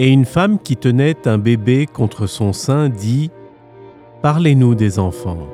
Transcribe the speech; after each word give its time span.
Et 0.00 0.10
une 0.10 0.26
femme 0.26 0.60
qui 0.60 0.76
tenait 0.76 1.26
un 1.26 1.38
bébé 1.38 1.86
contre 1.86 2.28
son 2.28 2.52
sein 2.52 2.88
dit, 2.88 3.32
Parlez-nous 4.22 4.76
des 4.76 5.00
enfants. 5.00 5.48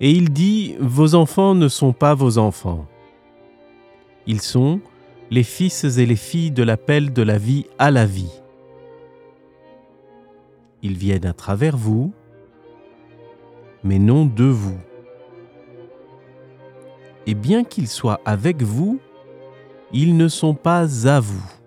Et 0.00 0.12
il 0.12 0.30
dit, 0.30 0.76
Vos 0.80 1.14
enfants 1.14 1.54
ne 1.54 1.68
sont 1.68 1.92
pas 1.92 2.14
vos 2.14 2.38
enfants. 2.38 2.86
Ils 4.26 4.40
sont 4.40 4.80
les 5.30 5.42
fils 5.42 5.84
et 5.84 6.06
les 6.06 6.16
filles 6.16 6.50
de 6.50 6.62
l'appel 6.62 7.12
de 7.12 7.22
la 7.22 7.38
vie 7.38 7.66
à 7.78 7.90
la 7.90 8.06
vie. 8.06 8.32
Ils 10.82 10.96
viennent 10.96 11.26
à 11.26 11.32
travers 11.32 11.76
vous, 11.76 12.12
mais 13.84 13.98
non 13.98 14.26
de 14.26 14.44
vous. 14.44 14.78
Et 17.26 17.34
bien 17.34 17.64
qu'ils 17.64 17.88
soient 17.88 18.20
avec 18.24 18.62
vous, 18.62 19.00
ils 19.92 20.16
ne 20.16 20.28
sont 20.28 20.54
pas 20.54 21.08
à 21.08 21.20
vous. 21.20 21.57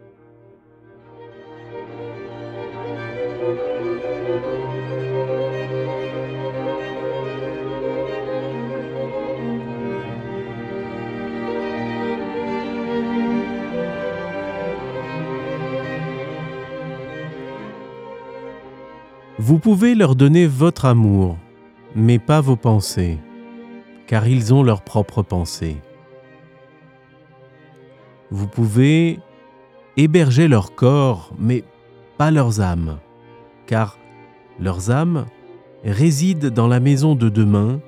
Vous 19.43 19.57
pouvez 19.57 19.95
leur 19.95 20.15
donner 20.15 20.45
votre 20.45 20.85
amour, 20.85 21.35
mais 21.95 22.19
pas 22.19 22.41
vos 22.41 22.55
pensées, 22.55 23.17
car 24.05 24.27
ils 24.27 24.53
ont 24.53 24.61
leurs 24.61 24.83
propres 24.83 25.23
pensées. 25.23 25.77
Vous 28.29 28.45
pouvez 28.45 29.17
héberger 29.97 30.47
leur 30.47 30.75
corps, 30.75 31.33
mais 31.39 31.63
pas 32.19 32.29
leurs 32.29 32.61
âmes, 32.61 32.99
car 33.65 33.97
leurs 34.59 34.91
âmes 34.91 35.25
résident 35.83 36.51
dans 36.51 36.67
la 36.67 36.79
maison 36.79 37.15
de 37.15 37.27
demain 37.27 37.81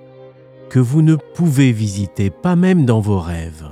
que 0.71 0.79
vous 0.79 1.03
ne 1.03 1.15
pouvez 1.35 1.71
visiter, 1.71 2.31
pas 2.31 2.55
même 2.55 2.83
dans 2.83 2.99
vos 2.99 3.19
rêves. 3.19 3.69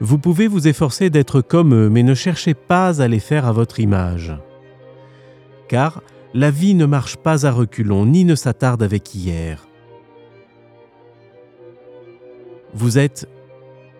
Vous 0.00 0.18
pouvez 0.18 0.46
vous 0.46 0.68
efforcer 0.68 1.10
d'être 1.10 1.40
comme 1.40 1.74
eux, 1.74 1.88
mais 1.88 2.02
ne 2.02 2.14
cherchez 2.14 2.54
pas 2.54 3.02
à 3.02 3.08
les 3.08 3.20
faire 3.20 3.46
à 3.46 3.52
votre 3.52 3.80
image. 3.80 4.32
Car 5.68 6.02
la 6.34 6.50
vie 6.50 6.74
ne 6.74 6.86
marche 6.86 7.16
pas 7.16 7.46
à 7.46 7.50
reculons, 7.50 8.06
ni 8.06 8.24
ne 8.24 8.34
s'attarde 8.34 8.82
avec 8.82 9.14
hier. 9.14 9.66
Vous 12.74 12.98
êtes 12.98 13.28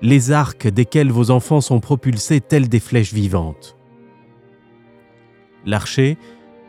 les 0.01 0.31
arcs 0.31 0.69
desquels 0.69 1.11
vos 1.11 1.31
enfants 1.31 1.61
sont 1.61 1.81
propulsés 1.81 2.41
tels 2.41 2.69
des 2.69 2.81
flèches 2.81 3.13
vivantes. 3.13 3.77
L'archer 5.67 6.17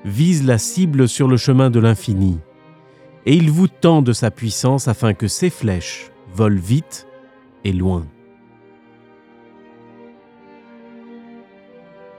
vise 0.06 0.44
la 0.44 0.58
cible 0.58 1.08
sur 1.08 1.28
le 1.28 1.38
chemin 1.38 1.70
de 1.70 1.80
l'infini, 1.80 2.40
et 3.28 3.36
il 3.36 3.52
vous 3.52 3.68
tend 3.68 4.02
de 4.02 4.14
sa 4.14 4.32
puissance 4.32 4.88
afin 4.88 5.14
que 5.14 5.28
ces 5.28 5.52
flèches 5.52 6.12
volent 6.34 6.60
vite 6.60 7.08
et 7.64 7.74
loin. 7.74 8.08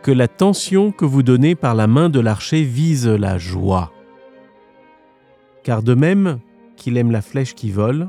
Que 0.02 0.10
la 0.10 0.28
tension 0.28 0.92
que 0.92 1.04
vous 1.04 1.22
donnez 1.22 1.54
par 1.54 1.74
la 1.74 1.86
main 1.86 2.08
de 2.08 2.20
l'archer 2.20 2.62
vise 2.62 3.06
la 3.06 3.38
joie. 3.38 3.92
Car 5.62 5.82
de 5.82 5.94
même 5.94 6.38
qu'il 6.76 6.96
aime 6.96 7.10
la 7.10 7.22
flèche 7.22 7.54
qui 7.54 7.70
vole, 7.70 8.08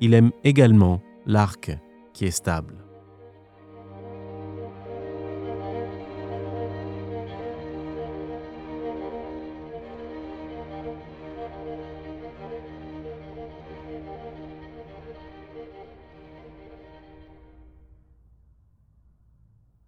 il 0.00 0.14
aime 0.14 0.32
également 0.42 1.02
l'arc 1.26 1.76
qui 2.12 2.24
est 2.24 2.30
stable. 2.30 2.81